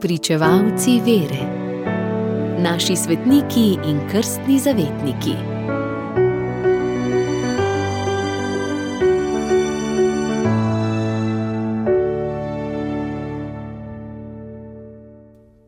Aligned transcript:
Pričevalci 0.00 1.00
vere, 1.00 1.42
naši 2.58 2.96
svetniki 2.96 3.78
in 3.88 4.00
krstni 4.10 4.58
zavetniki. 4.58 5.34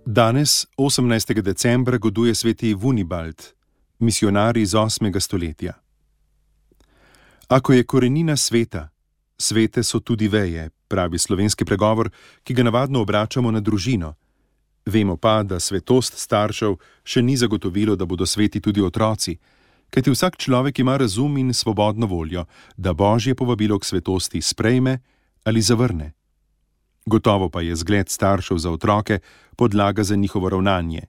Danes, 0.05 0.67
18. 0.77 1.43
decembra, 1.43 1.99
goduje 1.99 2.35
sveti 2.35 2.75
Vunibald, 2.75 3.43
misionar 3.99 4.57
iz 4.57 4.71
8. 4.71 5.21
stoletja. 5.21 5.73
Ako 7.49 7.73
je 7.73 7.85
korenina 7.87 8.37
sveta, 8.37 8.89
svete 9.39 9.83
so 9.83 10.01
tudi 10.01 10.29
veje, 10.29 10.71
pravi 10.89 11.19
slovenski 11.19 11.65
pregovor, 11.65 12.11
ki 12.45 12.55
ga 12.55 12.63
navadno 12.63 13.03
obračamo 13.03 13.51
na 13.51 13.61
družino. 13.61 14.15
Vemo 14.87 15.17
pa, 15.17 15.43
da 15.43 15.61
svetost 15.61 16.17
staršev 16.17 16.79
še 17.05 17.23
ni 17.23 17.37
zagotovilo, 17.37 17.97
da 17.97 18.07
bodo 18.07 18.27
sveti 18.27 18.61
tudi 18.61 18.81
otroci, 18.81 19.37
kajti 19.91 20.11
vsak 20.11 20.37
človek 20.37 20.79
ima 20.79 20.97
razum 20.97 21.37
in 21.37 21.53
svobodno 21.55 22.07
voljo, 22.07 22.47
da 22.77 22.93
božje 22.93 23.35
povabilo 23.35 23.79
k 23.79 23.85
svetosti 23.85 24.41
sprejme 24.41 24.99
ali 25.45 25.61
zavrne. 25.61 26.13
Gotovo 27.07 27.49
pa 27.49 27.61
je 27.61 27.77
zgled 27.77 28.09
staršev 28.09 28.59
za 28.59 28.71
otroke 28.71 29.21
podlaga 29.57 30.05
za 30.05 30.17
njihovo 30.17 30.49
ravnanje. 30.49 31.09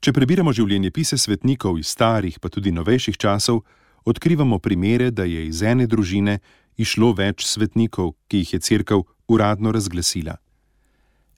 Če 0.00 0.12
prebiramo 0.12 0.52
življenje 0.52 0.90
pise 0.90 1.18
svetnikov 1.18 1.78
iz 1.80 1.88
starih, 1.88 2.36
pa 2.38 2.48
tudi 2.48 2.72
novejših 2.72 3.16
časov, 3.16 3.62
odkrivamo 4.04 4.58
primere, 4.58 5.10
da 5.10 5.24
je 5.24 5.46
iz 5.46 5.62
ene 5.62 5.86
družine 5.86 6.38
išlo 6.76 7.12
več 7.12 7.46
svetnikov, 7.46 8.14
ki 8.28 8.42
jih 8.42 8.52
je 8.54 8.60
crkva 8.60 9.02
uradno 9.28 9.72
razglasila. 9.72 10.36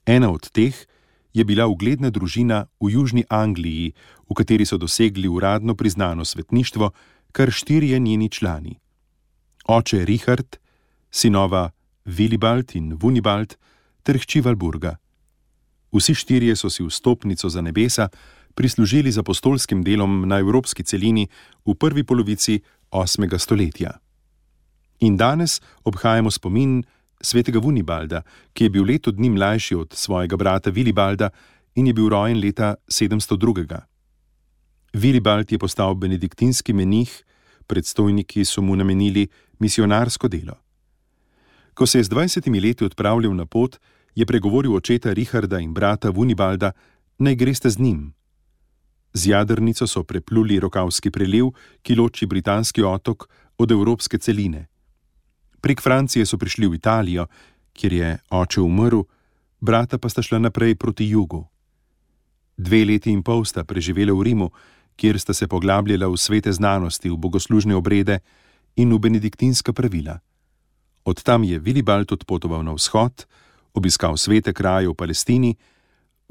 Ena 0.05 0.31
od 0.31 0.49
teh 0.51 0.75
je 1.33 1.43
bila 1.43 1.67
ugledna 1.67 2.09
družina 2.09 2.65
v 2.81 2.91
Južni 2.95 3.23
Angliji, 3.29 3.93
v 4.29 4.33
kateri 4.33 4.65
so 4.65 4.77
dosegli 4.77 5.27
uradno 5.27 5.75
priznano 5.75 6.25
svetništvo 6.25 6.91
kar 7.31 7.51
štirje 7.51 7.99
njeni 7.99 8.29
člani: 8.29 8.79
oče 9.67 10.05
Richard, 10.05 10.57
sinova 11.11 11.71
Willibald 12.05 12.75
in 12.75 12.93
Vunibald 12.93 13.57
ter 14.03 14.17
hči 14.17 14.41
Valburga. 14.41 14.95
Vsi 15.91 16.15
štirje 16.15 16.55
so 16.55 16.69
si 16.69 16.83
vstopnico 16.83 17.49
za 17.49 17.61
nebesa 17.61 18.09
prislužili 18.55 19.11
z 19.11 19.19
apostolskim 19.19 19.83
delom 19.83 20.27
na 20.27 20.39
evropski 20.39 20.83
celini 20.83 21.27
v 21.65 21.75
prvi 21.75 22.03
polovici 22.03 22.61
8. 22.91 23.37
stoletja. 23.37 24.06
In 24.99 25.17
danes 25.17 25.61
obhajamo 25.83 26.31
spomin 26.31 26.83
svetega 27.21 27.59
Vunibalda, 27.59 28.23
ki 28.53 28.63
je 28.63 28.69
bil 28.69 28.85
leto 28.85 29.11
dni 29.11 29.29
mlajši 29.29 29.75
od 29.75 29.93
svojega 29.93 30.37
brata 30.37 30.69
Vilibalda 30.69 31.29
in 31.75 31.87
je 31.87 31.93
bil 31.93 32.09
rojen 32.09 32.39
leta 32.39 32.75
702. 32.89 33.79
Vilibald 34.93 35.51
je 35.51 35.57
postal 35.57 35.95
benediktinski 35.95 36.73
menih, 36.73 37.23
predstojniki 37.67 38.45
so 38.45 38.61
mu 38.61 38.75
namenili 38.75 39.27
misionarsko 39.59 40.27
delo. 40.27 40.55
Ko 41.73 41.85
se 41.85 41.99
je 41.99 42.03
z 42.03 42.09
20 42.09 42.61
leti 42.61 42.85
odpravljal 42.85 43.35
na 43.35 43.45
pot, 43.45 43.77
je 44.15 44.25
pregovoril 44.25 44.75
očeta 44.75 45.13
Richarda 45.13 45.59
in 45.59 45.73
brata 45.73 46.09
Vunibalda, 46.09 46.71
naj 47.19 47.35
greste 47.35 47.69
z 47.69 47.79
njim. 47.79 48.13
Z 49.13 49.27
jadrnico 49.27 49.87
so 49.87 50.03
prepluli 50.03 50.59
rokavski 50.59 51.11
preliv, 51.11 51.51
ki 51.81 51.95
loči 51.95 52.25
britanski 52.25 52.83
otok 52.83 53.29
od 53.57 53.71
evropske 53.71 54.17
celine. 54.17 54.67
Prek 55.67 55.83
Francije 55.83 56.23
so 56.23 56.37
prišli 56.39 56.63
v 56.67 56.79
Italijo, 56.79 57.25
kjer 57.75 57.93
je 57.93 58.09
oče 58.31 58.61
umrl, 58.63 59.01
brata 59.59 59.97
pa 59.99 60.07
sta 60.07 60.23
šla 60.23 60.39
naprej 60.39 60.79
proti 60.79 61.03
jugu. 61.11 61.43
Dve 62.57 62.85
leti 62.87 63.11
in 63.11 63.19
pol 63.19 63.43
sta 63.43 63.65
preživela 63.67 64.15
v 64.15 64.23
Rimu, 64.23 64.47
kjer 64.95 65.19
sta 65.19 65.35
se 65.35 65.43
poglabljala 65.43 66.07
v 66.07 66.15
svete 66.15 66.55
znanosti, 66.55 67.11
v 67.11 67.19
bogoslužne 67.19 67.75
obrede 67.75 68.23
in 68.79 68.95
v 68.95 68.99
benediktinska 68.99 69.75
pravila. 69.75 70.23
Od 71.03 71.19
tam 71.19 71.43
je 71.43 71.59
Vilibald 71.59 72.15
odpotoval 72.15 72.63
na 72.63 72.71
vzhod, 72.71 73.27
obiskal 73.75 74.15
svete 74.15 74.55
kraje 74.55 74.87
v 74.87 74.95
Palestini, 74.95 75.51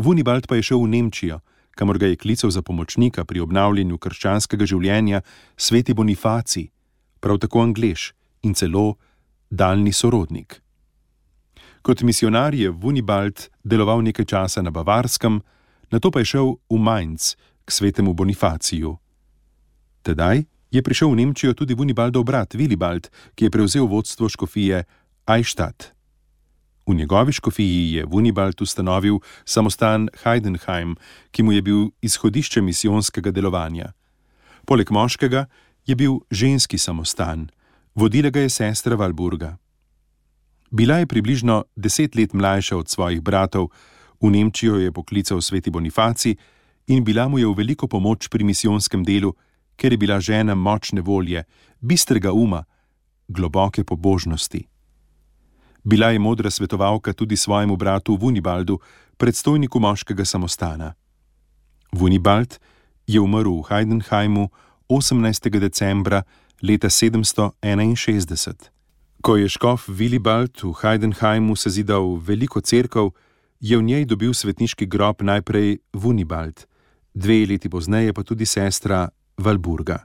Vunibald 0.00 0.48
pa 0.48 0.56
je 0.56 0.72
šel 0.72 0.80
v 0.80 0.96
Nemčijo, 0.96 1.44
kamor 1.76 2.00
ga 2.00 2.08
je 2.08 2.16
klical 2.16 2.48
za 2.48 2.64
pomočnika 2.64 3.28
pri 3.28 3.44
obnavljanju 3.44 4.00
krščanskega 4.00 4.64
življenja 4.64 5.20
sveti 5.60 5.92
Bonifaci, 5.92 6.72
prav 7.20 7.36
tako 7.36 7.68
Anglež 7.68 8.16
in 8.40 8.56
celo 8.56 8.96
daljni 9.50 9.92
sorodnik. 9.92 10.60
Kot 11.82 12.02
misionar 12.02 12.54
je 12.54 12.70
Vunibald 12.70 13.48
deloval 13.64 14.02
nekaj 14.02 14.24
časa 14.24 14.62
na 14.62 14.70
Bavarskem, 14.70 15.40
na 15.90 15.98
to 15.98 16.10
pa 16.10 16.18
je 16.18 16.34
šel 16.34 16.58
v 16.70 16.78
Mainz 16.82 17.36
k 17.64 17.70
svetemu 17.70 18.14
Bonifaciju. 18.14 18.96
Tedaj 20.02 20.44
je 20.70 20.82
prišel 20.82 21.10
v 21.14 21.22
Nemčijo 21.22 21.54
tudi 21.54 21.74
Vunibaldov 21.74 22.24
brat 22.26 22.54
Willibald, 22.54 23.06
ki 23.34 23.46
je 23.46 23.50
prevzel 23.50 23.86
vodstvo 23.86 24.28
škofije 24.28 24.84
Eichstadt. 25.26 25.94
V 26.86 26.94
njegovi 26.94 27.32
škofiji 27.32 27.92
je 27.92 28.04
Vunibald 28.04 28.62
ustanovil 28.62 29.18
samostan 29.44 30.08
Heidenheim, 30.22 30.96
ki 31.30 31.42
mu 31.42 31.52
je 31.52 31.62
bil 31.62 31.80
izhodišče 32.02 32.62
misijonskega 32.62 33.30
delovanja. 33.30 33.90
Poleg 34.66 34.90
moškega 34.90 35.46
je 35.86 35.94
bil 35.94 36.22
ženski 36.30 36.78
samostan, 36.78 37.50
Vodila 37.96 38.28
ga 38.30 38.40
je 38.40 38.50
sestra 38.52 38.96
Valburga. 38.96 39.56
Bila 40.70 40.98
je 40.98 41.06
približno 41.06 41.64
deset 41.76 42.14
let 42.14 42.32
mlajša 42.32 42.76
od 42.76 42.88
svojih 42.88 43.20
bratov, 43.20 43.68
v 44.20 44.30
Nemčijo 44.30 44.76
je 44.76 44.92
poklical 44.92 45.40
sveti 45.40 45.70
Bonifaci 45.70 46.36
in 46.86 47.04
bila 47.04 47.28
mu 47.28 47.38
je 47.38 47.46
v 47.46 47.54
veliko 47.56 47.88
pomoč 47.88 48.28
pri 48.28 48.44
misijonskem 48.44 49.04
delu, 49.04 49.32
ker 49.76 49.92
je 49.92 49.98
bila 49.98 50.20
žena 50.20 50.54
močne 50.54 51.00
volje, 51.00 51.44
bistrega 51.80 52.32
uma, 52.32 52.64
globoke 53.28 53.84
pobožnosti. 53.84 54.68
Bila 55.84 56.10
je 56.10 56.18
modra 56.18 56.50
svetovalka 56.50 57.12
tudi 57.12 57.36
svojemu 57.36 57.76
bratu 57.76 58.16
Vunibaldu, 58.16 58.78
predstojniku 59.16 59.80
moškega 59.80 60.24
samostana. 60.24 60.94
Vunibald 61.92 62.60
je 63.06 63.20
umrl 63.20 63.62
v 63.62 63.64
Heidenheimu 63.68 64.48
18. 64.88 65.48
decembra 65.48 66.22
leta 66.62 66.88
761. 66.88 68.70
Ko 69.22 69.36
je 69.36 69.48
škof 69.48 69.88
Willibald 69.88 70.62
v 70.62 70.72
Heidenheimu 70.82 71.56
sezidal 71.56 72.16
veliko 72.20 72.60
crkv, 72.60 73.12
je 73.60 73.76
v 73.76 73.82
njej 73.82 74.04
dobil 74.04 74.34
svetniški 74.34 74.86
grob 74.86 75.22
najprej 75.22 75.78
Vunibald, 75.92 76.66
dve 77.14 77.46
leti 77.48 77.68
pozneje 77.68 78.12
pa 78.12 78.22
tudi 78.22 78.46
sestra 78.46 79.08
Valburga. 79.38 80.04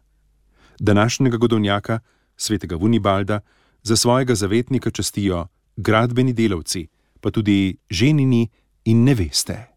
Današnjega 0.79 1.37
godovnjaka, 1.37 1.99
svetega 2.37 2.75
Vunibalda, 2.75 3.39
za 3.83 3.95
svojega 3.95 4.35
zavetnika 4.35 4.91
častijo 4.91 5.47
gradbeni 5.75 6.33
delavci, 6.33 6.87
pa 7.21 7.31
tudi 7.31 7.77
ženini 7.89 8.49
in 8.85 9.03
neveste. 9.03 9.67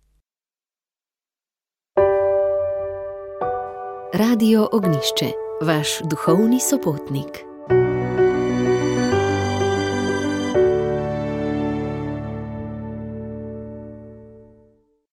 Radio 4.15 4.69
Ognišče 4.73 5.44
vaš 5.65 5.99
duhovni 6.05 6.61
sopotnik. 6.61 7.54